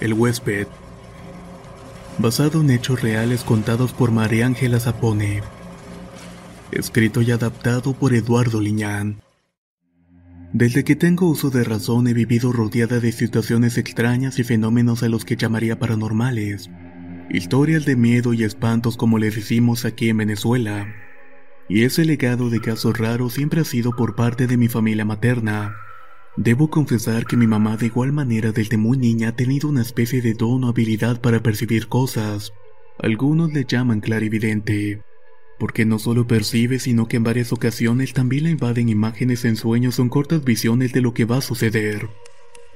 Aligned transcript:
El 0.00 0.14
huésped. 0.14 0.68
Basado 2.18 2.60
en 2.60 2.70
hechos 2.70 3.02
reales 3.02 3.42
contados 3.42 3.92
por 3.92 4.12
María 4.12 4.46
Ángela 4.46 4.78
Zapone. 4.78 5.42
Escrito 6.70 7.20
y 7.20 7.32
adaptado 7.32 7.94
por 7.94 8.14
Eduardo 8.14 8.60
Liñán. 8.60 9.20
Desde 10.52 10.84
que 10.84 10.94
tengo 10.94 11.28
uso 11.28 11.50
de 11.50 11.64
razón 11.64 12.06
he 12.06 12.14
vivido 12.14 12.52
rodeada 12.52 13.00
de 13.00 13.10
situaciones 13.10 13.76
extrañas 13.76 14.38
y 14.38 14.44
fenómenos 14.44 15.02
a 15.02 15.08
los 15.08 15.24
que 15.24 15.34
llamaría 15.34 15.80
paranormales. 15.80 16.70
Historias 17.28 17.84
de 17.84 17.96
miedo 17.96 18.32
y 18.34 18.44
espantos 18.44 18.96
como 18.96 19.18
le 19.18 19.32
decimos 19.32 19.84
aquí 19.84 20.10
en 20.10 20.18
Venezuela. 20.18 20.86
Y 21.68 21.82
ese 21.82 22.04
legado 22.04 22.50
de 22.50 22.60
casos 22.60 22.96
raros 22.96 23.32
siempre 23.32 23.62
ha 23.62 23.64
sido 23.64 23.96
por 23.96 24.14
parte 24.14 24.46
de 24.46 24.56
mi 24.56 24.68
familia 24.68 25.04
materna. 25.04 25.74
Debo 26.40 26.70
confesar 26.70 27.26
que 27.26 27.36
mi 27.36 27.48
mamá 27.48 27.76
de 27.76 27.86
igual 27.86 28.12
manera 28.12 28.52
desde 28.52 28.76
muy 28.76 28.96
niña 28.96 29.30
ha 29.30 29.32
tenido 29.32 29.68
una 29.68 29.82
especie 29.82 30.22
de 30.22 30.34
don 30.34 30.62
o 30.62 30.68
habilidad 30.68 31.20
para 31.20 31.42
percibir 31.42 31.88
cosas. 31.88 32.52
Algunos 33.00 33.52
le 33.52 33.64
llaman 33.64 33.98
clarividente. 33.98 35.02
Porque 35.58 35.84
no 35.84 35.98
solo 35.98 36.28
percibe, 36.28 36.78
sino 36.78 37.08
que 37.08 37.16
en 37.16 37.24
varias 37.24 37.52
ocasiones 37.52 38.12
también 38.12 38.44
le 38.44 38.50
invaden 38.50 38.88
imágenes 38.88 39.44
en 39.44 39.56
sueños 39.56 39.98
o 39.98 40.08
cortas 40.08 40.44
visiones 40.44 40.92
de 40.92 41.00
lo 41.00 41.12
que 41.12 41.24
va 41.24 41.38
a 41.38 41.40
suceder. 41.40 42.08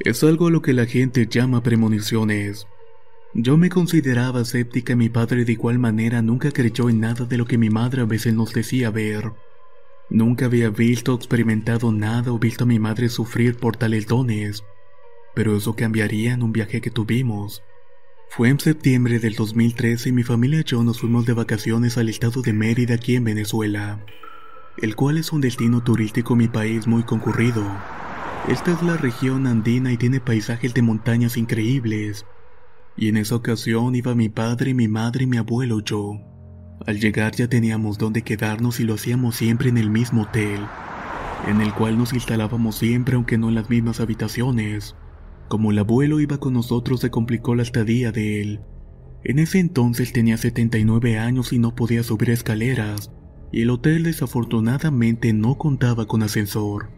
Es 0.01 0.25
algo 0.25 0.49
a 0.49 0.51
lo 0.51 0.61
que 0.61 0.73
la 0.73 0.87
gente 0.87 1.29
llama 1.31 1.63
premoniciones. 1.63 2.67
Yo 3.33 3.57
me 3.59 3.69
consideraba 3.69 4.41
escéptica 4.41 4.95
y 4.95 4.97
mi 4.97 5.09
padre 5.09 5.45
de 5.45 5.53
igual 5.53 5.79
manera 5.79 6.21
nunca 6.21 6.51
creyó 6.51 6.91
en 6.91 6.99
nada 6.99 7.27
de 7.27 7.39
lo 7.39 7.45
que 7.45 7.59
mi 7.59 7.71
madre 7.71 8.03
a 8.03 8.07
veces 8.07 8.35
nos 8.35 8.53
decía 8.53 8.91
ver. 8.91 9.31
Nunca 10.13 10.45
había 10.45 10.69
visto 10.69 11.15
experimentado 11.15 11.91
nada 11.91 12.33
o 12.33 12.39
visto 12.39 12.65
a 12.65 12.67
mi 12.67 12.79
madre 12.79 13.09
sufrir 13.09 13.57
por 13.57 13.79
tales 13.79 14.07
dones, 14.07 14.63
pero 15.35 15.57
eso 15.57 15.75
cambiaría 15.75 16.35
en 16.35 16.43
un 16.43 16.53
viaje 16.53 16.83
que 16.83 16.91
tuvimos. 16.91 17.63
Fue 18.29 18.51
en 18.51 18.61
septiembre 18.61 19.21
del 19.21 19.35
2013 19.35 20.11
y 20.11 20.13
mi 20.13 20.23
familia 20.23 20.61
y 20.61 20.65
yo 20.65 20.85
nos 20.85 21.01
fuimos 21.01 21.25
de 21.25 21.33
vacaciones 21.33 21.97
al 21.97 22.11
estado 22.11 22.43
de 22.43 22.53
Mérida 22.53 22.97
aquí 22.97 23.17
en 23.17 23.25
Venezuela, 23.25 24.05
el 24.77 24.97
cual 24.97 25.17
es 25.17 25.33
un 25.33 25.41
destino 25.41 25.83
turístico 25.83 26.35
en 26.35 26.41
mi 26.41 26.49
país 26.49 26.87
muy 26.87 27.05
concurrido. 27.05 27.65
Esta 28.49 28.73
es 28.73 28.83
la 28.83 28.99
región 28.99 29.47
andina 29.47 29.95
y 29.95 29.97
tiene 29.97 30.21
paisajes 30.21 30.75
de 30.75 30.83
montañas 30.83 31.39
increíbles. 31.39 32.27
Y 32.99 33.09
en 33.09 33.17
esa 33.17 33.37
ocasión 33.37 33.95
iba 33.95 34.15
mi 34.15 34.29
padre, 34.29 34.75
mi 34.75 34.89
madre, 34.89 35.25
mi 35.25 35.39
abuelo 35.39 35.79
y 35.79 35.85
yo. 35.85 36.32
Al 36.87 36.99
llegar 36.99 37.35
ya 37.37 37.49
teníamos 37.49 37.97
dónde 37.97 38.23
quedarnos 38.23 38.81
y 38.81 38.85
lo 38.85 38.95
hacíamos 38.95 39.37
siempre 39.37 39.69
en 39.69 39.79
el 39.79 39.89
mismo 39.89 40.23
hotel, 40.23 40.61
en 41.47 41.61
el 41.61 41.73
cual 41.75 41.97
nos 41.97 42.13
instalábamos 42.13 42.77
siempre 42.77 43.15
aunque 43.15 43.39
no 43.39 43.51
en 43.51 43.55
las 43.55 43.71
mismas 43.71 44.01
habitaciones. 44.01 44.97
Como 45.49 45.71
el 45.71 45.79
abuelo 45.79 46.19
iba 46.19 46.39
con 46.39 46.55
nosotros 46.55 47.01
se 47.01 47.11
complicó 47.11 47.55
la 47.55 47.63
estadía 47.63 48.11
de 48.11 48.41
él. 48.41 48.61
En 49.23 49.39
ese 49.39 49.61
entonces 49.61 50.13
tenía 50.13 50.37
79 50.37 51.19
años 51.19 51.53
y 51.53 51.61
no 51.61 51.77
podía 51.77 52.03
subir 52.03 52.31
escaleras, 52.31 53.13
y 53.53 53.63
el 53.63 53.71
hotel 53.71 54.03
desafortunadamente 54.03 55.33
no 55.33 55.59
contaba 55.59 56.07
con 56.07 56.25
ascensor. 56.25 56.91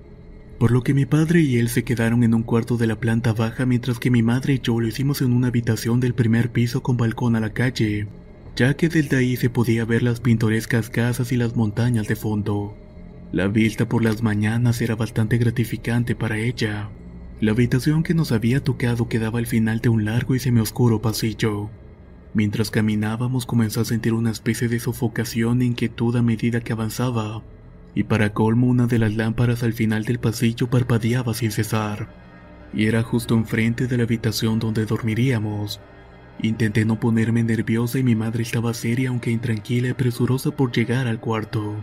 Por 0.59 0.71
lo 0.71 0.83
que 0.83 0.95
mi 0.95 1.05
padre 1.05 1.43
y 1.43 1.59
él 1.59 1.69
se 1.69 1.85
quedaron 1.85 2.25
en 2.25 2.33
un 2.33 2.43
cuarto 2.43 2.79
de 2.79 2.87
la 2.87 2.99
planta 2.99 3.35
baja 3.35 3.67
mientras 3.67 3.99
que 3.99 4.11
mi 4.11 4.23
madre 4.23 4.55
y 4.55 4.61
yo 4.61 4.81
lo 4.81 4.87
hicimos 4.87 5.21
en 5.21 5.35
una 5.35 5.49
habitación 5.49 6.01
del 6.01 6.15
primer 6.15 6.53
piso 6.53 6.83
con 6.83 6.97
balcón 6.97 7.37
a 7.37 7.41
la 7.41 7.53
calle, 7.53 8.09
ya 8.57 8.75
que 8.75 8.89
desde 8.89 9.17
ahí 9.17 9.37
se 9.37 9.51
podía 9.51 9.85
ver 9.85 10.03
las 10.03 10.21
pintorescas 10.21 10.91
casas 10.91 11.33
y 11.33 11.37
las 11.37 11.57
montañas 11.57 12.07
de 12.07 12.17
fondo. 12.17 12.77
La 13.33 13.49
vista 13.49 13.89
por 13.89 14.05
las 14.05 14.23
mañanas 14.23 14.81
era 14.81 14.95
bastante 14.95 15.39
gratificante 15.39 16.15
para 16.15 16.39
ella. 16.39 16.89
La 17.41 17.51
habitación 17.51 18.05
que 18.05 18.15
nos 18.15 18.31
había 18.31 18.63
tocado 18.63 19.09
quedaba 19.09 19.41
al 19.41 19.47
final 19.47 19.81
de 19.81 19.89
un 19.89 20.05
largo 20.05 20.37
y 20.37 20.39
semioscuro 20.39 21.03
pasillo. 21.03 21.69
Mientras 22.33 22.71
caminábamos 22.71 23.45
comenzó 23.45 23.81
a 23.81 23.85
sentir 23.85 24.13
una 24.13 24.31
especie 24.31 24.69
de 24.69 24.79
sofocación 24.79 25.61
e 25.61 25.65
inquietud 25.65 26.15
a 26.17 26.23
medida 26.23 26.61
que 26.61 26.73
avanzaba, 26.73 27.43
y 27.95 28.05
para 28.05 28.33
colmo 28.33 28.69
una 28.69 28.87
de 28.87 28.99
las 28.99 29.15
lámparas 29.15 29.63
al 29.65 29.73
final 29.73 30.05
del 30.05 30.21
pasillo 30.21 30.71
parpadeaba 30.71 31.35
sin 31.35 31.51
cesar, 31.51 32.09
y 32.73 32.87
era 32.87 33.03
justo 33.03 33.35
enfrente 33.35 33.89
de 33.89 33.97
la 33.97 34.05
habitación 34.05 34.61
donde 34.61 34.87
dormiríamos. 34.87 35.81
Intenté 36.41 36.85
no 36.85 36.99
ponerme 37.01 37.43
nerviosa 37.43 37.99
y 37.99 38.03
mi 38.03 38.15
madre 38.15 38.43
estaba 38.43 38.75
seria 38.75 39.09
aunque 39.09 39.31
intranquila 39.31 39.89
y 39.89 39.93
presurosa 39.95 40.51
por 40.51 40.73
llegar 40.73 41.07
al 41.07 41.21
cuarto. 41.21 41.77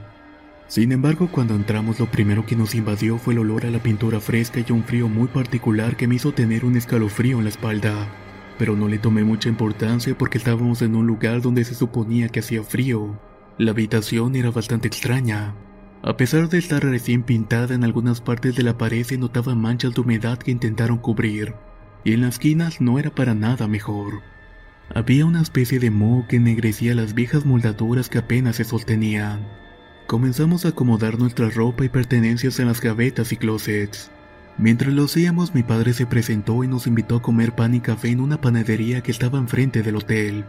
Sin 0.68 0.92
embargo, 0.92 1.30
cuando 1.32 1.56
entramos 1.56 2.00
lo 2.00 2.10
primero 2.10 2.46
que 2.46 2.56
nos 2.56 2.76
invadió 2.76 3.18
fue 3.18 3.34
el 3.34 3.40
olor 3.40 3.66
a 3.66 3.72
la 3.72 3.84
pintura 3.84 4.20
fresca 4.20 4.64
y 4.66 4.72
un 4.72 4.84
frío 4.84 5.10
muy 5.10 5.28
particular 5.28 5.98
que 5.98 6.08
me 6.08 6.16
hizo 6.16 6.32
tener 6.32 6.64
un 6.64 6.78
escalofrío 6.78 7.38
en 7.40 7.44
la 7.44 7.50
espalda. 7.50 8.08
Pero 8.58 8.76
no 8.76 8.88
le 8.88 8.98
tomé 8.98 9.24
mucha 9.24 9.50
importancia 9.50 10.18
porque 10.18 10.38
estábamos 10.38 10.82
en 10.82 10.96
un 10.96 11.08
lugar 11.08 11.42
donde 11.42 11.66
se 11.66 11.76
suponía 11.76 12.30
que 12.30 12.40
hacía 12.40 12.64
frío. 12.64 13.20
La 13.58 13.72
habitación 13.72 14.36
era 14.36 14.52
bastante 14.52 14.88
extraña. 14.88 15.56
A 16.04 16.18
pesar 16.18 16.50
de 16.50 16.58
estar 16.58 16.84
recién 16.84 17.24
pintada 17.24 17.76
en 17.76 17.84
algunas 17.84 18.22
partes 18.22 18.56
de 18.56 18.64
la 18.64 18.78
pared 18.78 19.04
se 19.04 19.18
notaban 19.18 19.60
manchas 19.60 19.94
de 19.94 20.02
humedad 20.02 20.40
que 20.40 20.52
intentaron 20.52 20.98
cubrir, 20.98 21.54
y 22.04 22.14
en 22.14 22.22
las 22.22 22.36
esquinas 22.36 22.82
no 22.82 22.98
era 22.98 23.12
para 23.12 23.36
nada 23.36 23.68
mejor. 23.68 24.22
Había 24.94 25.26
una 25.26 25.42
especie 25.42 25.80
de 25.80 25.90
moho 25.90 26.26
que 26.28 26.36
ennegrecía 26.36 26.94
las 26.96 27.14
viejas 27.14 27.46
moldaduras 27.46 28.10
que 28.10 28.18
apenas 28.18 28.58
se 28.58 28.66
sostenían. 28.66 29.40
Comenzamos 30.06 30.66
a 30.66 30.70
acomodar 30.70 31.18
nuestra 31.18 31.50
ropa 31.50 31.86
y 31.86 31.90
pertenencias 31.90 32.60
en 32.60 32.68
las 32.68 32.82
gavetas 32.82 33.32
y 33.32 33.38
closets. 33.38 34.12
Mientras 34.58 34.92
lo 34.94 35.06
hacíamos, 35.06 35.56
mi 35.56 35.64
padre 35.64 35.94
se 35.94 36.06
presentó 36.06 36.62
y 36.66 36.68
nos 36.68 36.88
invitó 36.88 37.16
a 37.16 37.22
comer 37.22 37.54
pan 37.54 37.74
y 37.74 37.80
café 37.80 38.10
en 38.10 38.20
una 38.20 38.42
panadería 38.42 39.02
que 39.02 39.12
estaba 39.12 39.40
enfrente 39.40 39.82
del 39.82 39.96
hotel. 39.96 40.44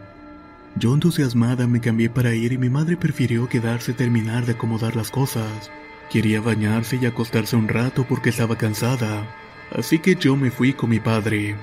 Yo 0.75 0.93
entusiasmada 0.93 1.65
me 1.65 1.79
cambié 1.79 2.09
para 2.09 2.35
ir 2.35 2.51
y 2.51 2.57
mi 2.57 2.69
madre 2.69 2.97
prefirió 2.97 3.47
quedarse 3.47 3.93
a 3.93 3.95
terminar 3.95 4.45
de 4.45 4.53
acomodar 4.53 4.97
las 4.97 5.09
cosas. 5.09 5.71
Quería 6.11 6.41
bañarse 6.41 6.99
y 7.01 7.05
acostarse 7.05 7.55
un 7.55 7.69
rato 7.69 8.05
porque 8.09 8.31
estaba 8.31 8.57
cansada, 8.57 9.25
así 9.71 9.99
que 9.99 10.15
yo 10.15 10.35
me 10.35 10.51
fui 10.51 10.73
con 10.73 10.89
mi 10.89 10.99
padre. 10.99 11.55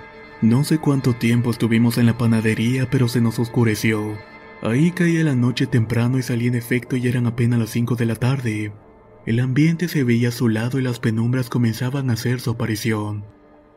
No 0.43 0.65
sé 0.65 0.78
cuánto 0.78 1.12
tiempo 1.12 1.51
estuvimos 1.51 1.99
en 1.99 2.06
la 2.06 2.17
panadería, 2.17 2.89
pero 2.89 3.09
se 3.09 3.21
nos 3.21 3.39
oscureció. 3.39 4.17
Ahí 4.62 4.91
caía 4.91 5.23
la 5.23 5.34
noche 5.34 5.67
temprano 5.67 6.19
y 6.19 6.23
salí 6.23 6.47
en 6.47 6.55
efecto 6.55 6.97
y 6.97 7.06
eran 7.06 7.27
apenas 7.27 7.59
las 7.59 7.71
5 7.71 7.95
de 7.97 8.06
la 8.06 8.15
tarde. 8.15 8.73
El 9.27 9.41
ambiente 9.41 9.87
se 9.87 10.03
veía 10.03 10.28
azulado 10.28 10.78
y 10.78 10.83
las 10.83 10.99
penumbras 10.99 11.51
comenzaban 11.51 12.09
a 12.09 12.15
hacer 12.15 12.41
su 12.41 12.51
aparición. 12.51 13.23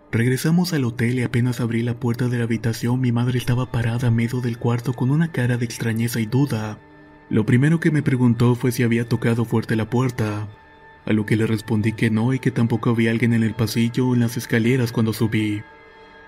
Regresamos 0.09 0.71
al 0.71 0.85
hotel 0.85 1.19
y 1.19 1.23
apenas 1.23 1.59
abrí 1.59 1.83
la 1.83 1.99
puerta 1.99 2.29
de 2.29 2.37
la 2.37 2.45
habitación 2.45 3.01
mi 3.01 3.11
madre 3.11 3.39
estaba 3.39 3.69
parada 3.69 4.07
a 4.07 4.11
medio 4.11 4.39
del 4.39 4.57
cuarto 4.57 4.93
con 4.93 5.11
una 5.11 5.33
cara 5.33 5.57
de 5.57 5.65
extrañeza 5.65 6.21
y 6.21 6.27
duda. 6.27 6.79
Lo 7.29 7.45
primero 7.45 7.81
que 7.81 7.91
me 7.91 8.03
preguntó 8.03 8.55
fue 8.55 8.71
si 8.71 8.83
había 8.83 9.09
tocado 9.09 9.43
fuerte 9.43 9.75
la 9.75 9.89
puerta, 9.89 10.47
a 11.05 11.11
lo 11.11 11.25
que 11.25 11.35
le 11.35 11.45
respondí 11.45 11.91
que 11.91 12.09
no 12.09 12.33
y 12.33 12.39
que 12.39 12.51
tampoco 12.51 12.91
había 12.91 13.11
alguien 13.11 13.33
en 13.33 13.43
el 13.43 13.53
pasillo 13.53 14.07
o 14.07 14.13
en 14.13 14.21
las 14.21 14.37
escaleras 14.37 14.93
cuando 14.93 15.11
subí. 15.11 15.61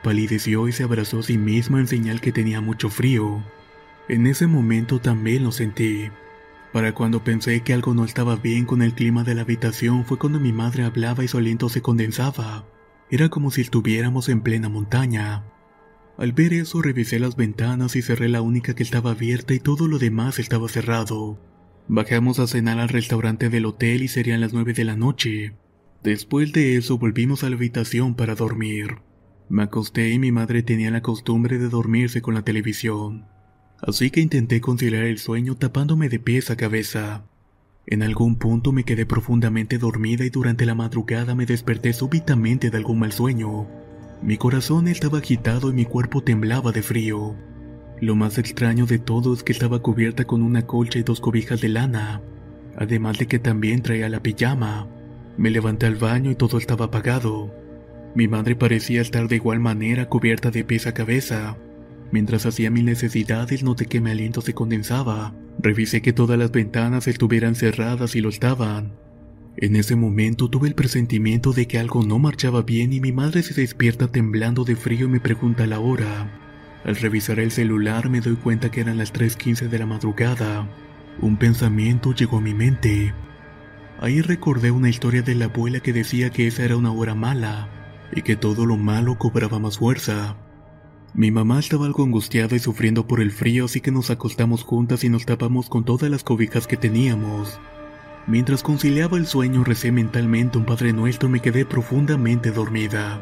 Palideció 0.05 0.67
y 0.67 0.71
se 0.71 0.83
abrazó 0.83 1.21
a 1.21 1.23
sí 1.23 1.39
misma 1.39 1.79
en 1.79 1.87
señal 1.87 2.21
que 2.21 2.31
tenía 2.31 2.61
mucho 2.61 2.91
frío. 2.91 3.43
En 4.07 4.27
ese 4.27 4.45
momento 4.45 5.01
también 5.01 5.43
lo 5.43 5.51
sentí. 5.51 6.11
Para 6.71 6.93
cuando 6.93 7.23
pensé 7.23 7.61
que 7.61 7.73
algo 7.73 7.95
no 7.95 8.05
estaba 8.05 8.35
bien 8.35 8.65
con 8.65 8.83
el 8.83 8.93
clima 8.93 9.23
de 9.23 9.33
la 9.33 9.41
habitación 9.41 10.05
fue 10.05 10.19
cuando 10.19 10.39
mi 10.39 10.53
madre 10.53 10.83
hablaba 10.83 11.23
y 11.23 11.27
su 11.27 11.39
aliento 11.39 11.69
se 11.69 11.81
condensaba. 11.81 12.67
Era 13.09 13.29
como 13.29 13.49
si 13.49 13.61
estuviéramos 13.61 14.29
en 14.29 14.41
plena 14.41 14.69
montaña. 14.69 15.43
Al 16.19 16.33
ver 16.33 16.53
eso 16.53 16.83
revisé 16.83 17.17
las 17.17 17.35
ventanas 17.35 17.95
y 17.95 18.03
cerré 18.03 18.29
la 18.29 18.43
única 18.43 18.75
que 18.75 18.83
estaba 18.83 19.09
abierta 19.09 19.55
y 19.55 19.59
todo 19.59 19.87
lo 19.87 19.97
demás 19.97 20.37
estaba 20.37 20.69
cerrado. 20.69 21.39
Bajamos 21.87 22.37
a 22.37 22.45
cenar 22.45 22.77
al 22.77 22.89
restaurante 22.89 23.49
del 23.49 23.65
hotel 23.65 24.03
y 24.03 24.07
serían 24.07 24.41
las 24.41 24.53
nueve 24.53 24.73
de 24.73 24.85
la 24.85 24.95
noche. 24.95 25.55
Después 26.03 26.53
de 26.53 26.75
eso 26.75 26.99
volvimos 26.99 27.43
a 27.43 27.49
la 27.49 27.55
habitación 27.55 28.13
para 28.13 28.35
dormir. 28.35 28.97
Me 29.47 29.63
acosté 29.63 30.09
y 30.09 30.19
mi 30.19 30.31
madre 30.31 30.63
tenía 30.63 30.89
la 30.89 31.01
costumbre 31.01 31.59
de 31.59 31.69
dormirse 31.69 32.21
con 32.21 32.33
la 32.33 32.41
televisión. 32.41 33.25
Así 33.79 34.09
que 34.09 34.21
intenté 34.21 34.59
conciliar 34.61 35.03
el 35.03 35.19
sueño 35.19 35.55
tapándome 35.55 36.09
de 36.09 36.19
pies 36.19 36.49
a 36.49 36.55
cabeza. 36.55 37.25
En 37.85 38.01
algún 38.01 38.37
punto 38.37 38.71
me 38.71 38.83
quedé 38.83 39.05
profundamente 39.05 39.77
dormida 39.77 40.25
y 40.25 40.29
durante 40.29 40.65
la 40.65 40.73
madrugada 40.73 41.35
me 41.35 41.45
desperté 41.45 41.93
súbitamente 41.93 42.71
de 42.71 42.77
algún 42.77 42.97
mal 42.97 43.11
sueño. 43.11 43.67
Mi 44.23 44.37
corazón 44.37 44.87
estaba 44.87 45.19
agitado 45.19 45.69
y 45.69 45.73
mi 45.73 45.85
cuerpo 45.85 46.23
temblaba 46.23 46.71
de 46.71 46.81
frío. 46.81 47.35
Lo 48.01 48.15
más 48.15 48.39
extraño 48.39 48.87
de 48.87 48.97
todo 48.97 49.33
es 49.33 49.43
que 49.43 49.51
estaba 49.51 49.79
cubierta 49.79 50.25
con 50.25 50.41
una 50.41 50.65
colcha 50.65 50.97
y 50.97 51.03
dos 51.03 51.21
cobijas 51.21 51.61
de 51.61 51.69
lana, 51.69 52.21
además 52.75 53.19
de 53.19 53.27
que 53.27 53.37
también 53.37 53.83
traía 53.83 54.09
la 54.09 54.23
pijama. 54.23 54.87
Me 55.37 55.51
levanté 55.51 55.85
al 55.85 55.95
baño 55.95 56.31
y 56.31 56.35
todo 56.35 56.57
estaba 56.57 56.85
apagado. 56.85 57.64
Mi 58.15 58.29
madre 58.29 58.55
parecía 58.55 59.01
estar 59.01 59.27
de 59.27 59.35
igual 59.35 59.59
manera 59.59 60.07
cubierta 60.07 60.49
de 60.49 60.63
pies 60.63 60.87
a 60.87 60.93
cabeza. 60.93 61.57
Mientras 62.11 62.45
hacía 62.45 62.71
mis 62.71 62.85
necesidades 62.85 63.61
noté 63.61 63.87
que 63.87 63.99
mi 63.99 64.09
aliento 64.09 64.39
se 64.39 64.53
condensaba. 64.53 65.33
Revisé 65.59 66.01
que 66.01 66.13
todas 66.13 66.39
las 66.39 66.49
ventanas 66.49 67.09
estuvieran 67.09 67.55
cerradas 67.55 68.15
y 68.15 68.21
lo 68.21 68.29
estaban. 68.29 68.93
En 69.57 69.75
ese 69.75 69.97
momento 69.97 70.49
tuve 70.49 70.69
el 70.69 70.75
presentimiento 70.75 71.51
de 71.51 71.67
que 71.67 71.77
algo 71.77 72.03
no 72.05 72.17
marchaba 72.17 72.61
bien 72.61 72.93
y 72.93 73.01
mi 73.01 73.11
madre 73.11 73.43
se 73.43 73.53
despierta 73.53 74.07
temblando 74.07 74.63
de 74.63 74.77
frío 74.77 75.07
y 75.07 75.09
me 75.09 75.19
pregunta 75.19 75.67
la 75.67 75.81
hora. 75.81 76.39
Al 76.85 76.95
revisar 76.95 77.39
el 77.39 77.51
celular 77.51 78.09
me 78.09 78.21
doy 78.21 78.37
cuenta 78.37 78.71
que 78.71 78.79
eran 78.79 78.97
las 78.97 79.13
3.15 79.13 79.67
de 79.67 79.79
la 79.79 79.85
madrugada. 79.85 80.69
Un 81.19 81.35
pensamiento 81.35 82.13
llegó 82.13 82.37
a 82.37 82.41
mi 82.41 82.53
mente. 82.53 83.13
Ahí 83.99 84.21
recordé 84.21 84.71
una 84.71 84.89
historia 84.89 85.21
de 85.21 85.35
la 85.35 85.45
abuela 85.45 85.81
que 85.81 85.91
decía 85.91 86.29
que 86.29 86.47
esa 86.47 86.63
era 86.63 86.77
una 86.77 86.93
hora 86.93 87.15
mala 87.15 87.74
y 88.11 88.21
que 88.21 88.35
todo 88.35 88.65
lo 88.65 88.77
malo 88.77 89.17
cobraba 89.17 89.59
más 89.59 89.77
fuerza. 89.77 90.35
Mi 91.13 91.31
mamá 91.31 91.59
estaba 91.59 91.85
algo 91.85 92.03
angustiada 92.03 92.55
y 92.55 92.59
sufriendo 92.59 93.07
por 93.07 93.21
el 93.21 93.31
frío, 93.31 93.65
así 93.65 93.79
que 93.79 93.91
nos 93.91 94.09
acostamos 94.09 94.63
juntas 94.63 95.03
y 95.03 95.09
nos 95.09 95.25
tapamos 95.25 95.69
con 95.69 95.85
todas 95.85 96.11
las 96.11 96.23
cobijas 96.23 96.67
que 96.67 96.75
teníamos. 96.75 97.59
Mientras 98.27 98.63
conciliaba 98.63 99.17
el 99.17 99.25
sueño, 99.25 99.63
recé 99.63 99.91
mentalmente 99.91 100.57
un 100.57 100.65
Padre 100.65 100.91
Nuestro 100.91 101.29
y 101.29 101.31
me 101.33 101.39
quedé 101.39 101.65
profundamente 101.65 102.51
dormida. 102.51 103.21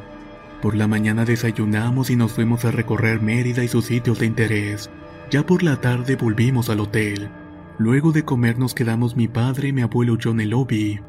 Por 0.62 0.76
la 0.76 0.88
mañana 0.88 1.26
desayunamos 1.26 2.10
y 2.10 2.16
nos 2.16 2.32
fuimos 2.32 2.66
a 2.66 2.72
recorrer 2.72 3.22
Mérida 3.22 3.64
y 3.64 3.68
sus 3.68 3.86
sitios 3.86 4.20
de 4.20 4.26
interés. 4.26 4.90
Ya 5.30 5.46
por 5.46 5.62
la 5.62 5.82
tarde 5.82 6.16
volvimos 6.16 6.70
al 6.70 6.80
hotel. 6.80 7.30
Luego 7.78 8.12
de 8.12 8.24
comer 8.24 8.58
nos 8.58 8.74
quedamos 8.74 9.16
mi 9.16 9.28
padre 9.28 9.68
y 9.68 9.74
mi 9.74 9.82
abuelo 9.82 10.18
yo 10.18 10.32
en 10.32 10.40
el 10.40 10.50
lobby, 10.52 11.02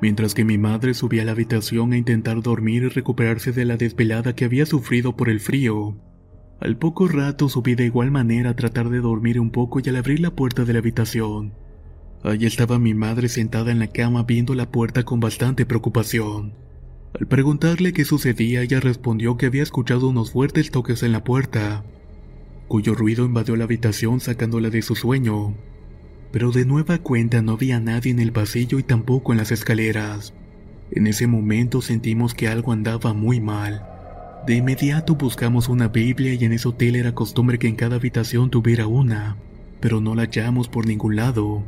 mientras 0.00 0.34
que 0.34 0.44
mi 0.44 0.58
madre 0.58 0.94
subía 0.94 1.22
a 1.22 1.24
la 1.24 1.32
habitación 1.32 1.92
a 1.92 1.96
intentar 1.96 2.42
dormir 2.42 2.84
y 2.84 2.88
recuperarse 2.88 3.52
de 3.52 3.64
la 3.64 3.76
desvelada 3.76 4.34
que 4.34 4.44
había 4.44 4.66
sufrido 4.66 5.16
por 5.16 5.28
el 5.28 5.40
frío. 5.40 5.96
Al 6.60 6.76
poco 6.76 7.08
rato 7.08 7.48
subí 7.48 7.74
de 7.74 7.84
igual 7.84 8.10
manera 8.10 8.50
a 8.50 8.56
tratar 8.56 8.88
de 8.88 9.00
dormir 9.00 9.38
un 9.38 9.50
poco 9.50 9.80
y 9.80 9.88
al 9.88 9.96
abrir 9.96 10.20
la 10.20 10.30
puerta 10.30 10.64
de 10.64 10.72
la 10.72 10.78
habitación, 10.78 11.52
allí 12.22 12.46
estaba 12.46 12.78
mi 12.78 12.94
madre 12.94 13.28
sentada 13.28 13.70
en 13.70 13.78
la 13.78 13.88
cama 13.88 14.22
viendo 14.22 14.54
la 14.54 14.70
puerta 14.70 15.04
con 15.04 15.20
bastante 15.20 15.66
preocupación. 15.66 16.54
Al 17.18 17.26
preguntarle 17.26 17.92
qué 17.92 18.04
sucedía, 18.04 18.62
ella 18.62 18.80
respondió 18.80 19.36
que 19.36 19.46
había 19.46 19.62
escuchado 19.62 20.08
unos 20.08 20.32
fuertes 20.32 20.70
toques 20.70 21.02
en 21.02 21.12
la 21.12 21.24
puerta, 21.24 21.84
cuyo 22.68 22.94
ruido 22.94 23.24
invadió 23.24 23.56
la 23.56 23.64
habitación 23.64 24.20
sacándola 24.20 24.70
de 24.70 24.82
su 24.82 24.94
sueño. 24.94 25.54
Pero 26.36 26.52
de 26.52 26.66
nueva 26.66 26.98
cuenta 26.98 27.40
no 27.40 27.52
había 27.52 27.80
nadie 27.80 28.12
en 28.12 28.18
el 28.18 28.30
pasillo 28.30 28.78
y 28.78 28.82
tampoco 28.82 29.32
en 29.32 29.38
las 29.38 29.52
escaleras. 29.52 30.34
En 30.90 31.06
ese 31.06 31.26
momento 31.26 31.80
sentimos 31.80 32.34
que 32.34 32.46
algo 32.46 32.72
andaba 32.72 33.14
muy 33.14 33.40
mal. 33.40 33.86
De 34.46 34.54
inmediato 34.54 35.14
buscamos 35.14 35.70
una 35.70 35.88
Biblia 35.88 36.34
y 36.34 36.44
en 36.44 36.52
ese 36.52 36.68
hotel 36.68 36.96
era 36.96 37.14
costumbre 37.14 37.58
que 37.58 37.68
en 37.68 37.74
cada 37.74 37.96
habitación 37.96 38.50
tuviera 38.50 38.86
una, 38.86 39.38
pero 39.80 40.02
no 40.02 40.14
la 40.14 40.24
hallamos 40.24 40.68
por 40.68 40.86
ningún 40.86 41.16
lado. 41.16 41.64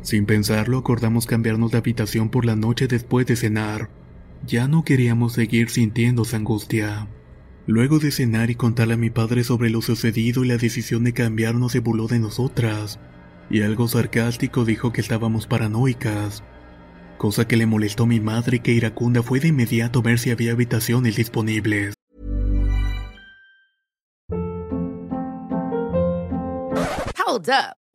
Sin 0.00 0.24
pensarlo, 0.24 0.78
acordamos 0.78 1.26
cambiarnos 1.26 1.72
de 1.72 1.76
habitación 1.76 2.30
por 2.30 2.46
la 2.46 2.56
noche 2.56 2.88
después 2.88 3.26
de 3.26 3.36
cenar. 3.36 3.90
Ya 4.46 4.68
no 4.68 4.84
queríamos 4.84 5.34
seguir 5.34 5.68
sintiendo 5.68 6.22
esa 6.22 6.38
angustia. 6.38 7.08
Luego 7.66 7.98
de 7.98 8.10
cenar 8.10 8.48
y 8.48 8.54
contarle 8.54 8.94
a 8.94 8.96
mi 8.96 9.10
padre 9.10 9.44
sobre 9.44 9.68
lo 9.68 9.82
sucedido 9.82 10.44
y 10.44 10.48
la 10.48 10.56
decisión 10.56 11.04
de 11.04 11.12
cambiarnos 11.12 11.72
se 11.72 11.80
burló 11.80 12.06
de 12.06 12.20
nosotras, 12.20 12.98
y 13.50 13.62
algo 13.62 13.88
sarcástico 13.88 14.64
dijo 14.64 14.92
que 14.92 15.00
estábamos 15.00 15.46
paranoicas, 15.46 16.42
cosa 17.16 17.46
que 17.46 17.56
le 17.56 17.66
molestó 17.66 18.04
a 18.04 18.06
mi 18.06 18.20
madre 18.20 18.58
y 18.58 18.60
que 18.60 18.72
iracunda 18.72 19.22
fue 19.22 19.40
de 19.40 19.48
inmediato 19.48 20.02
ver 20.02 20.18
si 20.18 20.30
había 20.30 20.52
habitaciones 20.52 21.16
disponibles. 21.16 21.94
Hold 27.26 27.50
up. 27.50 27.87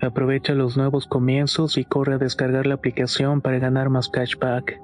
Aprovecha 0.00 0.54
los 0.54 0.76
nuevos 0.76 1.06
comienzos 1.06 1.76
y 1.76 1.84
corre 1.84 2.14
a 2.14 2.18
descargar 2.18 2.66
la 2.66 2.74
aplicación 2.74 3.40
para 3.40 3.58
ganar 3.58 3.90
más 3.90 4.08
cashback. 4.08 4.80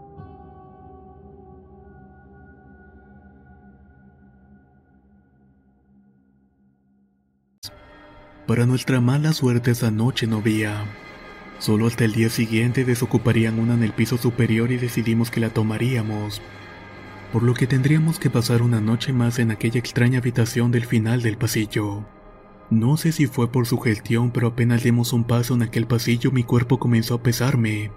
Para 8.47 8.67
nuestra 8.67 9.01
mala 9.01 9.33
suerte 9.33 9.71
esa 9.71 9.91
noche 9.91 10.27
no 10.27 10.39
había. 10.39 10.85
Solo 11.59 11.87
hasta 11.87 12.05
el 12.05 12.13
día 12.13 12.29
siguiente 12.29 12.85
desocuparían 12.85 13.59
una 13.59 13.75
en 13.75 13.83
el 13.83 13.93
piso 13.93 14.19
superior 14.19 14.71
y 14.71 14.77
decidimos 14.77 15.31
que 15.31 15.41
la 15.41 15.49
tomaríamos, 15.49 16.43
por 17.33 17.43
lo 17.43 17.55
que 17.55 17.67
tendríamos 17.67 18.19
que 18.19 18.29
pasar 18.29 18.61
una 18.61 18.81
noche 18.81 19.13
más 19.13 19.39
en 19.39 19.51
aquella 19.51 19.79
extraña 19.79 20.19
habitación 20.19 20.73
del 20.73 20.85
final 20.85 21.23
del 21.23 21.39
pasillo. 21.39 22.05
No 22.71 22.97
sé 22.97 23.13
si 23.13 23.27
fue 23.27 23.53
por 23.53 23.67
su 23.67 23.79
gestión, 23.79 24.31
pero 24.31 24.49
apenas 24.49 24.83
dimos 24.83 25.13
un 25.13 25.25
paso 25.25 25.55
en 25.55 25.63
aquel 25.63 25.87
pasillo 25.87 26.31
mi 26.31 26.45
cuerpo 26.45 26.79
comenzó 26.79 27.15
a 27.15 27.23
pesarme. 27.23 27.91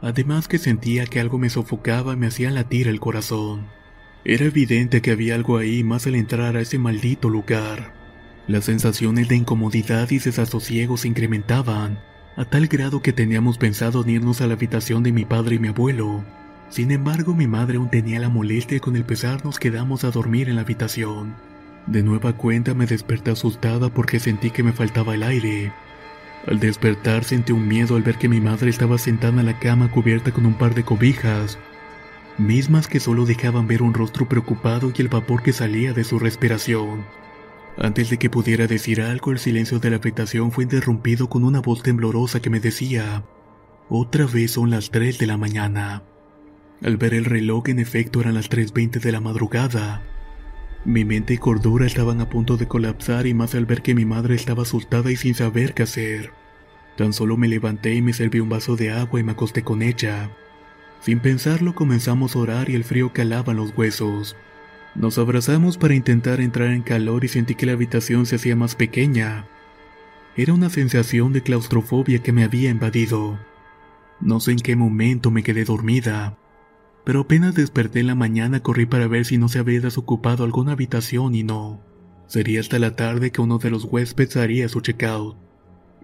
Además 0.00 0.48
que 0.48 0.58
sentía 0.58 1.06
que 1.06 1.20
algo 1.20 1.38
me 1.38 1.50
sofocaba 1.50 2.14
y 2.14 2.16
me 2.16 2.26
hacía 2.26 2.50
latir 2.50 2.88
el 2.88 3.00
corazón. 3.00 3.68
Era 4.24 4.46
evidente 4.46 5.02
que 5.02 5.10
había 5.10 5.34
algo 5.34 5.58
ahí 5.58 5.84
más 5.84 6.06
al 6.06 6.14
entrar 6.14 6.56
a 6.56 6.60
ese 6.60 6.78
maldito 6.78 7.28
lugar. 7.28 7.94
Las 8.48 8.64
sensaciones 8.64 9.28
de 9.28 9.36
incomodidad 9.36 10.10
y 10.10 10.18
desasosiego 10.18 10.96
se 10.96 11.08
incrementaban, 11.08 12.00
a 12.36 12.44
tal 12.44 12.66
grado 12.66 13.02
que 13.02 13.12
teníamos 13.12 13.58
pensado 13.58 14.04
irnos 14.08 14.40
a 14.40 14.46
la 14.46 14.54
habitación 14.54 15.02
de 15.02 15.12
mi 15.12 15.24
padre 15.24 15.56
y 15.56 15.58
mi 15.58 15.68
abuelo. 15.68 16.24
Sin 16.70 16.90
embargo, 16.90 17.34
mi 17.34 17.46
madre 17.46 17.76
aún 17.76 17.90
tenía 17.90 18.18
la 18.18 18.30
molestia 18.30 18.78
y 18.78 18.80
con 18.80 18.96
el 18.96 19.04
pesar 19.04 19.44
nos 19.44 19.58
quedamos 19.58 20.04
a 20.04 20.10
dormir 20.10 20.48
en 20.48 20.56
la 20.56 20.62
habitación. 20.62 21.51
De 21.86 22.02
nueva 22.02 22.34
cuenta 22.34 22.74
me 22.74 22.86
desperté 22.86 23.32
asustada 23.32 23.88
porque 23.88 24.20
sentí 24.20 24.50
que 24.50 24.62
me 24.62 24.72
faltaba 24.72 25.14
el 25.14 25.22
aire. 25.22 25.72
Al 26.46 26.60
despertar 26.60 27.24
sentí 27.24 27.52
un 27.52 27.66
miedo 27.68 27.96
al 27.96 28.02
ver 28.02 28.18
que 28.18 28.28
mi 28.28 28.40
madre 28.40 28.70
estaba 28.70 28.98
sentada 28.98 29.40
en 29.40 29.46
la 29.46 29.58
cama 29.58 29.90
cubierta 29.90 30.32
con 30.32 30.46
un 30.46 30.54
par 30.54 30.74
de 30.74 30.84
cobijas, 30.84 31.58
mismas 32.38 32.88
que 32.88 33.00
solo 33.00 33.24
dejaban 33.24 33.66
ver 33.66 33.82
un 33.82 33.94
rostro 33.94 34.28
preocupado 34.28 34.92
y 34.96 35.00
el 35.00 35.08
vapor 35.08 35.42
que 35.42 35.52
salía 35.52 35.92
de 35.92 36.04
su 36.04 36.18
respiración. 36.18 37.04
Antes 37.78 38.10
de 38.10 38.18
que 38.18 38.30
pudiera 38.30 38.66
decir 38.66 39.00
algo, 39.00 39.32
el 39.32 39.38
silencio 39.38 39.78
de 39.78 39.90
la 39.90 39.96
habitación 39.96 40.52
fue 40.52 40.64
interrumpido 40.64 41.28
con 41.28 41.44
una 41.44 41.60
voz 41.60 41.82
temblorosa 41.82 42.40
que 42.40 42.50
me 42.50 42.60
decía, 42.60 43.24
otra 43.88 44.26
vez 44.26 44.52
son 44.52 44.70
las 44.70 44.90
3 44.90 45.18
de 45.18 45.26
la 45.26 45.36
mañana. 45.36 46.02
Al 46.82 46.96
ver 46.96 47.14
el 47.14 47.24
reloj, 47.24 47.68
en 47.68 47.78
efecto 47.78 48.20
eran 48.20 48.34
las 48.34 48.50
3.20 48.50 49.00
de 49.00 49.12
la 49.12 49.20
madrugada. 49.20 50.02
Mi 50.84 51.04
mente 51.04 51.34
y 51.34 51.38
cordura 51.38 51.86
estaban 51.86 52.20
a 52.20 52.28
punto 52.28 52.56
de 52.56 52.66
colapsar 52.66 53.28
y 53.28 53.34
más 53.34 53.54
al 53.54 53.66
ver 53.66 53.82
que 53.82 53.94
mi 53.94 54.04
madre 54.04 54.34
estaba 54.34 54.62
asustada 54.62 55.12
y 55.12 55.16
sin 55.16 55.34
saber 55.34 55.74
qué 55.74 55.84
hacer. 55.84 56.32
Tan 56.96 57.12
solo 57.12 57.36
me 57.36 57.46
levanté 57.46 57.94
y 57.94 58.02
me 58.02 58.12
serví 58.12 58.40
un 58.40 58.48
vaso 58.48 58.74
de 58.74 58.90
agua 58.90 59.20
y 59.20 59.22
me 59.22 59.32
acosté 59.32 59.62
con 59.62 59.82
ella. 59.82 60.30
Sin 61.00 61.20
pensarlo 61.20 61.74
comenzamos 61.74 62.34
a 62.34 62.40
orar 62.40 62.68
y 62.68 62.74
el 62.74 62.82
frío 62.82 63.12
calaba 63.12 63.54
los 63.54 63.76
huesos. 63.76 64.36
Nos 64.96 65.18
abrazamos 65.18 65.78
para 65.78 65.94
intentar 65.94 66.40
entrar 66.40 66.70
en 66.70 66.82
calor 66.82 67.24
y 67.24 67.28
sentí 67.28 67.54
que 67.54 67.66
la 67.66 67.72
habitación 67.72 68.26
se 68.26 68.36
hacía 68.36 68.56
más 68.56 68.74
pequeña. 68.74 69.46
Era 70.36 70.52
una 70.52 70.68
sensación 70.68 71.32
de 71.32 71.42
claustrofobia 71.42 72.18
que 72.18 72.32
me 72.32 72.42
había 72.42 72.70
invadido. 72.70 73.38
No 74.20 74.40
sé 74.40 74.52
en 74.52 74.58
qué 74.58 74.74
momento 74.76 75.30
me 75.30 75.42
quedé 75.42 75.64
dormida, 75.64 76.36
pero 77.04 77.20
apenas 77.20 77.54
desperté 77.54 78.00
en 78.00 78.06
la 78.06 78.14
mañana 78.14 78.60
corrí 78.60 78.86
para 78.86 79.08
ver 79.08 79.24
si 79.24 79.38
no 79.38 79.48
se 79.48 79.58
había 79.58 79.80
desocupado 79.80 80.44
alguna 80.44 80.72
habitación 80.72 81.34
y 81.34 81.42
no. 81.42 81.80
Sería 82.26 82.60
hasta 82.60 82.78
la 82.78 82.96
tarde 82.96 83.30
que 83.30 83.40
uno 83.40 83.58
de 83.58 83.70
los 83.70 83.84
huéspedes 83.84 84.36
haría 84.36 84.68
su 84.68 84.80
checkout. 84.80 85.36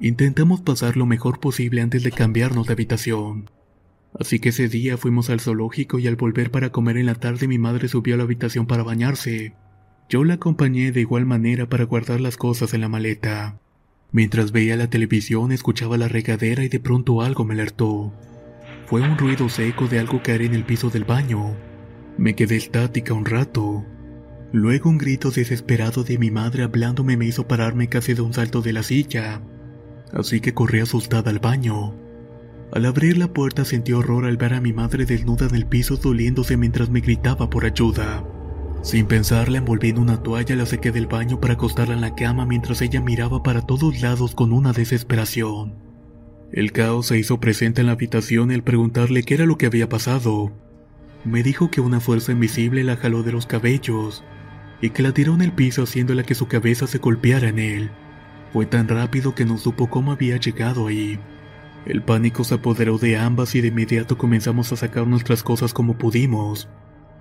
Intentamos 0.01 0.61
pasar 0.61 0.97
lo 0.97 1.07
mejor 1.07 1.41
posible 1.41 1.81
antes 1.81 2.03
de 2.03 2.13
cambiarnos 2.13 2.67
de 2.67 2.73
habitación. 2.73 3.51
Así 4.19 4.39
que 4.39 4.51
ese 4.51 4.69
día 4.69 4.97
fuimos 4.97 5.31
al 5.31 5.41
zoológico 5.41 5.99
y 5.99 6.07
al 6.07 6.17
volver 6.17 6.51
para 6.51 6.71
comer 6.71 6.97
en 6.97 7.07
la 7.07 7.15
tarde 7.15 7.49
mi 7.49 7.59
madre 7.59 7.89
subió 7.89 8.15
a 8.15 8.19
la 8.19 8.25
habitación 8.25 8.67
para 8.67 8.83
bañarse. 8.83 9.55
Yo 10.09 10.25
la 10.25 10.35
acompañé 10.35 10.93
de 10.93 11.01
igual 11.01 11.27
manera 11.27 11.69
para 11.69 11.85
guardar 11.85 12.21
las 12.21 12.37
cosas 12.37 12.75
en 12.75 12.81
la 12.81 12.89
maleta. 12.89 13.61
Mientras 14.11 14.53
veía 14.53 14.77
la 14.77 14.89
televisión 14.89 15.53
escuchaba 15.53 15.99
la 15.99 16.09
regadera 16.09 16.65
y 16.65 16.69
de 16.69 16.81
pronto 16.81 17.21
algo 17.21 17.45
me 17.45 17.55
alertó. 17.55 18.13
Fue 18.89 19.03
un 19.03 19.19
ruido 19.19 19.51
seco 19.51 19.87
de 19.87 19.99
algo 19.99 20.23
caer 20.23 20.41
en 20.41 20.55
el 20.55 20.65
piso 20.65 20.89
del 20.89 21.05
baño. 21.05 21.55
Me 22.17 22.35
quedé 22.35 22.57
estática 22.57 23.13
un 23.13 23.27
rato. 23.27 23.85
Luego 24.51 24.89
un 24.89 24.97
grito 24.97 25.31
desesperado 25.31 26.05
de 26.05 26.17
mi 26.17 26.31
madre 26.31 26.63
hablándome 26.63 27.19
me 27.19 27.27
hizo 27.27 27.47
pararme 27.47 27.91
casi 27.91 28.15
de 28.15 28.23
un 28.23 28.33
salto 28.33 28.63
de 28.63 28.73
la 28.73 28.83
silla. 28.83 29.43
Así 30.15 30.41
que 30.41 30.55
corrí 30.55 30.81
asustada 30.81 31.31
al 31.31 31.39
baño. 31.39 31.95
Al 32.73 32.87
abrir 32.87 33.19
la 33.19 33.31
puerta 33.31 33.67
sentí 33.67 33.93
horror 33.93 34.25
al 34.25 34.39
ver 34.39 34.55
a 34.55 34.63
mi 34.63 34.73
madre 34.73 35.05
desnuda 35.05 35.49
en 35.49 35.55
el 35.55 35.67
piso 35.67 35.99
doliéndose 35.99 36.57
mientras 36.57 36.89
me 36.89 37.01
gritaba 37.01 37.51
por 37.51 37.67
ayuda. 37.67 38.25
Sin 38.81 39.05
pensar 39.05 39.51
la 39.51 39.59
envolví 39.59 39.91
en 39.91 39.99
una 39.99 40.23
toalla 40.23 40.57
la 40.57 40.65
saqué 40.65 40.93
del 40.93 41.09
baño 41.09 41.39
para 41.39 41.55
acostarla 41.55 41.93
en 41.93 42.01
la 42.01 42.15
cama 42.15 42.47
mientras 42.47 42.81
ella 42.81 43.03
miraba 43.03 43.43
para 43.43 43.61
todos 43.61 44.01
lados 44.01 44.35
con 44.35 44.51
una 44.51 44.73
desesperación. 44.73 45.88
El 46.53 46.73
caos 46.73 47.07
se 47.07 47.19
hizo 47.19 47.41
presente 47.41 47.83
en 47.83 47.89
la 47.89 47.93
habitación 47.93 48.51
al 48.51 48.63
preguntarle 48.63 49.23
qué 49.23 49.35
era 49.35 49.45
lo 49.45 49.59
que 49.59 49.67
había 49.67 49.89
pasado. 49.89 50.51
Me 51.25 51.43
dijo 51.43 51.71
que 51.71 51.83
una 51.83 52.01
fuerza 52.01 52.33
invisible 52.33 52.85
la 52.85 52.97
jaló 52.97 53.23
de 53.23 53.33
los 53.33 53.47
cabellos 53.47 54.25
y 54.81 54.91
que 54.91 55.03
la 55.03 55.13
tiró 55.13 55.35
en 55.35 55.43
el 55.43 55.53
piso 55.53 55.83
haciéndola 55.83 56.23
que 56.23 56.35
su 56.35 56.47
cabeza 56.47 56.87
se 56.87 56.99
golpeara 56.99 57.49
en 57.49 57.59
él. 57.59 57.91
Fue 58.53 58.65
tan 58.65 58.89
rápido 58.89 59.35
que 59.35 59.45
no 59.45 59.59
supo 59.59 59.91
cómo 59.91 60.13
había 60.13 60.39
llegado 60.39 60.87
ahí. 60.87 61.19
El 61.85 62.03
pánico 62.03 62.45
se 62.45 62.55
apoderó 62.55 62.97
de 62.99 63.19
ambas 63.19 63.55
y 63.55 63.61
de 63.61 63.69
inmediato 63.69 64.17
comenzamos 64.17 64.73
a 64.73 64.77
sacar 64.77 65.07
nuestras 65.07 65.43
cosas 65.43 65.75
como 65.75 65.99
pudimos. 65.99 66.69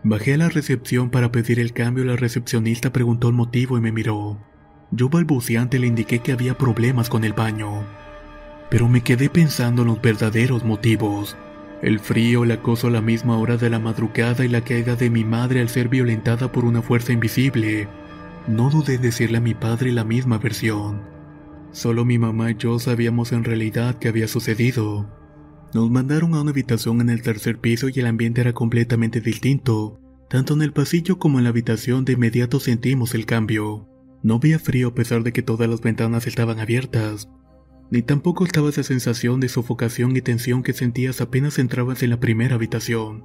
Bajé 0.04 0.36
a 0.36 0.38
la 0.38 0.50
recepción 0.50 1.10
para 1.10 1.32
pedir 1.32 1.60
el 1.60 1.74
cambio 1.74 2.06
la 2.06 2.16
recepcionista 2.16 2.94
preguntó 2.94 3.28
el 3.28 3.34
motivo 3.34 3.78
y 3.78 3.82
me 3.82 3.92
miró. 3.92 4.40
Yo 4.92 5.10
balbuceante 5.10 5.80
le 5.80 5.88
indiqué 5.88 6.20
que 6.20 6.32
había 6.32 6.58
problemas 6.58 7.10
con 7.10 7.26
el 7.26 7.34
baño. 7.34 7.86
Pero 8.70 8.90
me 8.90 9.02
quedé 9.02 9.30
pensando 9.30 9.84
en 9.84 9.90
los 9.90 10.02
verdaderos 10.02 10.64
motivos. 10.64 11.38
El 11.82 12.00
frío, 12.00 12.44
el 12.44 12.52
acoso 12.52 12.88
a 12.88 12.92
la 12.92 13.02
misma 13.02 13.38
hora 13.38 13.58
de 13.58 13.70
la 13.70 13.80
madrugada 13.80 14.44
y 14.44 14.48
la 14.48 14.62
caída 14.62 14.96
de 14.96 15.10
mi 15.10 15.24
madre 15.24 15.62
al 15.62 15.70
ser 15.70 15.90
violentada 15.90 16.52
por 16.52 16.66
una 16.66 16.82
fuerza 16.82 17.14
invisible. 17.14 17.88
No 18.48 18.70
dudé 18.70 18.98
decirle 18.98 19.38
a 19.38 19.42
mi 19.42 19.54
padre 19.54 19.92
la 19.92 20.04
misma 20.04 20.38
versión. 20.38 21.02
Solo 21.72 22.06
mi 22.06 22.18
mamá 22.18 22.52
y 22.52 22.56
yo 22.56 22.80
sabíamos 22.80 23.32
en 23.32 23.44
realidad 23.44 24.00
qué 24.00 24.08
había 24.08 24.28
sucedido. 24.28 25.08
Nos 25.74 25.92
mandaron 25.92 26.34
a 26.34 26.42
una 26.42 26.52
habitación 26.52 27.02
en 27.02 27.10
el 27.10 27.22
tercer 27.22 27.60
piso 27.60 27.90
y 27.90 28.00
el 28.00 28.08
ambiente 28.08 28.42
era 28.42 28.54
completamente 28.54 29.22
distinto. 29.22 30.00
Tanto 30.30 30.56
en 30.56 30.62
el 30.62 30.74
pasillo 30.74 31.20
como 31.20 31.38
en 31.38 31.44
la 31.44 31.52
habitación 31.52 32.06
de 32.06 32.14
inmediato 32.14 32.60
sentimos 32.60 33.14
el 33.14 33.26
cambio. 33.26 33.88
No 34.24 34.36
había 34.36 34.60
frío 34.60 34.90
a 34.90 34.96
pesar 34.96 35.24
de 35.24 35.32
que 35.32 35.44
todas 35.44 35.70
las 35.70 35.82
ventanas 35.82 36.26
estaban 36.26 36.60
abiertas. 36.60 37.30
Ni 37.90 38.02
tampoco 38.02 38.44
estaba 38.44 38.70
esa 38.70 38.84
sensación 38.84 39.40
de 39.40 39.48
sofocación 39.48 40.16
y 40.16 40.22
tensión 40.22 40.62
que 40.62 40.74
sentías 40.74 41.22
apenas 41.22 41.58
entrabas 41.58 42.04
en 42.04 42.10
la 42.10 42.20
primera 42.20 42.56
habitación. 42.56 43.24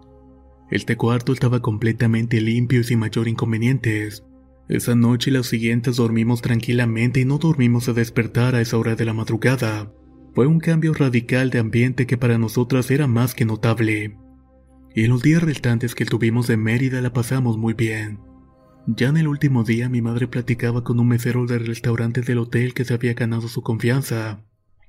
Este 0.71 0.97
cuarto 0.97 1.33
estaba 1.33 1.61
completamente 1.61 2.41
limpio 2.41 2.81
y 2.81 2.85
sin 2.85 3.01
mayor 3.01 3.29
inconvenientes. 3.29 4.25
Esa 4.69 4.95
noche 4.95 5.31
y 5.31 5.33
las 5.35 5.47
siguientes 5.47 5.97
dormimos 5.97 6.41
tranquilamente 6.41 7.21
y 7.21 7.25
no 7.25 7.39
dormimos 7.39 7.89
a 7.89 7.93
despertar 7.93 8.55
a 8.55 8.61
esa 8.61 8.79
hora 8.79 8.95
de 8.95 9.05
la 9.05 9.13
madrugada. 9.13 9.93
Fue 10.35 10.47
un 10.47 10.61
cambio 10.61 10.95
radical 10.95 11.51
de 11.51 11.59
ambiente 11.59 12.07
que 12.07 12.17
para 12.17 12.39
nosotras 12.39 12.91
era 12.91 13.07
más 13.07 13.35
que 13.35 13.45
notable. 13.45 14.17
Y 14.95 15.05
en 15.05 15.11
los 15.11 15.23
días 15.23 15.43
restantes 15.43 15.95
que 15.95 16.05
tuvimos 16.05 16.47
de 16.47 16.57
Mérida 16.57 17.03
la 17.03 17.13
pasamos 17.13 17.59
muy 17.59 17.75
bien. 17.75 18.21
Ya 18.87 19.09
en 19.09 19.17
el 19.17 19.29
último 19.29 19.65
día 19.65 19.89
mi 19.89 20.01
madre 20.03 20.29
platicaba 20.29 20.85
con 20.85 21.01
un 21.01 21.09
mesero 21.09 21.47
del 21.47 21.67
restaurante 21.67 22.23
del 22.23 22.39
hotel 22.39 22.75
que 22.75 22.85
se 22.85 22.95
había 22.95 23.15
ganado 23.15 23.49
su 23.49 23.63
confianza. 23.63 24.45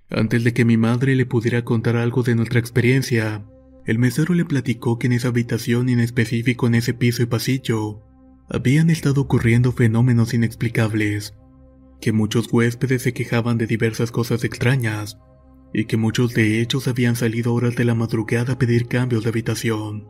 Antes 0.10 0.44
de 0.44 0.54
que 0.54 0.66
mi 0.66 0.78
madre 0.78 1.16
le 1.16 1.26
pudiera 1.26 1.64
contar 1.64 1.96
algo 1.96 2.24
de 2.24 2.36
nuestra 2.36 2.60
experiencia, 2.60 3.46
el 3.86 4.00
mesero 4.00 4.34
le 4.34 4.46
platicó 4.46 5.00
que 5.00 5.08
en 5.08 5.14
esa 5.14 5.30
habitación 5.30 5.90
en 5.90 6.00
específico 6.00 6.68
en 6.68 6.76
ese 6.76 6.94
piso 6.94 7.22
y 7.22 7.26
pasillo, 7.26 8.02
habían 8.50 8.90
estado 8.90 9.22
ocurriendo 9.22 9.72
fenómenos 9.72 10.34
inexplicables, 10.34 11.34
que 12.00 12.12
muchos 12.12 12.52
huéspedes 12.52 13.02
se 13.02 13.14
quejaban 13.14 13.58
de 13.58 13.68
diversas 13.68 14.12
cosas 14.12 14.44
extrañas, 14.44 15.18
y 15.74 15.86
que 15.86 15.98
muchos 15.98 16.34
de 16.34 16.62
ellos 16.62 16.88
habían 16.88 17.16
salido 17.16 17.54
horas 17.54 17.76
de 17.76 17.86
la 17.86 17.96
madrugada 17.96 18.54
a 18.54 18.58
pedir 18.60 18.88
cambios 18.88 19.24
de 19.24 19.30
habitación. 19.30 20.08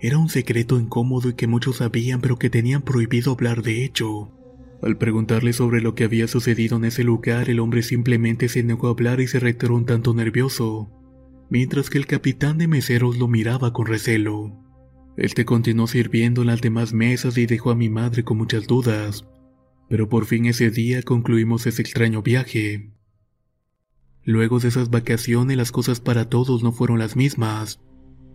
Era 0.00 0.18
un 0.18 0.28
secreto 0.28 0.78
incómodo 0.78 1.30
y 1.30 1.34
que 1.34 1.46
muchos 1.46 1.76
sabían 1.78 2.20
pero 2.20 2.38
que 2.38 2.50
tenían 2.50 2.82
prohibido 2.82 3.32
hablar 3.32 3.62
de 3.62 3.84
hecho. 3.84 4.30
Al 4.82 4.96
preguntarle 4.96 5.52
sobre 5.52 5.82
lo 5.82 5.94
que 5.94 6.04
había 6.04 6.26
sucedido 6.26 6.78
en 6.78 6.86
ese 6.86 7.04
lugar, 7.04 7.50
el 7.50 7.60
hombre 7.60 7.82
simplemente 7.82 8.48
se 8.48 8.62
negó 8.62 8.88
a 8.88 8.92
hablar 8.92 9.20
y 9.20 9.26
se 9.26 9.38
retiró 9.38 9.74
un 9.74 9.84
tanto 9.84 10.14
nervioso, 10.14 10.90
mientras 11.50 11.90
que 11.90 11.98
el 11.98 12.06
capitán 12.06 12.56
de 12.56 12.66
meseros 12.66 13.18
lo 13.18 13.28
miraba 13.28 13.74
con 13.74 13.86
recelo. 13.86 14.56
Este 15.18 15.44
continuó 15.44 15.86
sirviendo 15.86 16.40
en 16.40 16.46
las 16.46 16.62
demás 16.62 16.94
mesas 16.94 17.36
y 17.36 17.44
dejó 17.44 17.70
a 17.70 17.74
mi 17.74 17.90
madre 17.90 18.24
con 18.24 18.38
muchas 18.38 18.66
dudas, 18.66 19.26
pero 19.90 20.08
por 20.08 20.24
fin 20.24 20.46
ese 20.46 20.70
día 20.70 21.02
concluimos 21.02 21.66
ese 21.66 21.82
extraño 21.82 22.22
viaje. 22.22 22.90
Luego 24.24 24.60
de 24.60 24.68
esas 24.68 24.88
vacaciones 24.88 25.58
las 25.58 25.72
cosas 25.72 26.00
para 26.00 26.30
todos 26.30 26.62
no 26.62 26.72
fueron 26.72 26.98
las 26.98 27.16
mismas. 27.16 27.80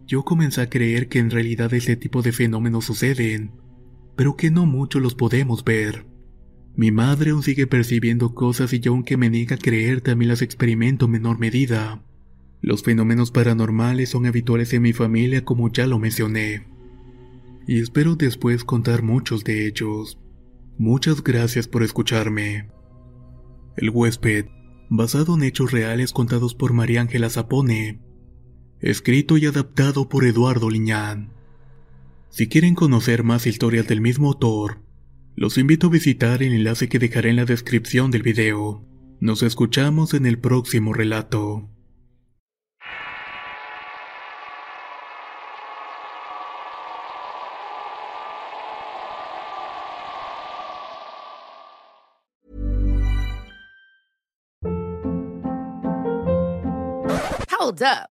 Yo 0.05 0.23
comencé 0.23 0.61
a 0.61 0.69
creer 0.69 1.07
que 1.07 1.17
en 1.17 1.31
realidad 1.31 1.73
ese 1.73 1.95
tipo 1.95 2.21
de 2.21 2.31
fenómenos 2.31 2.85
suceden, 2.85 3.51
pero 4.15 4.35
que 4.35 4.51
no 4.51 4.67
mucho 4.67 4.99
los 4.99 5.15
podemos 5.15 5.63
ver. 5.63 6.05
Mi 6.77 6.91
madre 6.91 7.31
aún 7.31 7.41
sigue 7.41 7.67
percibiendo 7.67 8.33
cosas 8.33 8.73
y 8.73 8.79
yo 8.79 8.91
aunque 8.91 9.15
me 9.15 9.29
niega 9.29 9.55
a 9.55 9.59
creer 9.59 10.01
también 10.01 10.29
las 10.29 10.41
experimento 10.41 11.05
en 11.05 11.11
menor 11.11 11.39
medida. 11.39 12.03
Los 12.61 12.83
fenómenos 12.83 13.31
paranormales 13.31 14.09
son 14.09 14.25
habituales 14.25 14.73
en 14.73 14.81
mi 14.81 14.91
familia 14.91 15.45
como 15.45 15.71
ya 15.71 15.87
lo 15.87 15.99
mencioné. 15.99 16.67
Y 17.67 17.79
espero 17.79 18.15
después 18.15 18.63
contar 18.63 19.03
muchos 19.03 19.43
de 19.43 19.67
ellos. 19.67 20.19
Muchas 20.77 21.23
gracias 21.23 21.67
por 21.67 21.83
escucharme. 21.83 22.67
El 23.77 23.89
huésped, 23.89 24.47
basado 24.89 25.35
en 25.35 25.43
hechos 25.43 25.71
reales 25.71 26.11
contados 26.11 26.55
por 26.55 26.73
María 26.73 27.01
Ángela 27.01 27.29
Zapone. 27.29 27.99
Escrito 28.81 29.37
y 29.37 29.45
adaptado 29.45 30.09
por 30.09 30.25
Eduardo 30.25 30.69
Liñán. 30.69 31.31
Si 32.29 32.47
quieren 32.47 32.75
conocer 32.75 33.23
más 33.23 33.47
historias 33.47 33.87
del 33.87 34.01
mismo 34.01 34.27
autor, 34.27 34.84
los 35.35 35.57
invito 35.57 35.87
a 35.87 35.89
visitar 35.89 36.41
el 36.41 36.53
enlace 36.53 36.87
que 36.87 36.99
dejaré 36.99 37.29
en 37.29 37.35
la 37.35 37.45
descripción 37.45 38.09
del 38.09 38.23
video. 38.23 38.85
Nos 39.19 39.43
escuchamos 39.43 40.13
en 40.13 40.25
el 40.25 40.39
próximo 40.39 40.93
relato. 40.93 41.69
Hold 57.57 57.81
up. 57.81 58.14